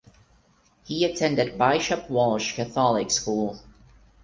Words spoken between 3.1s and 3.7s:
School.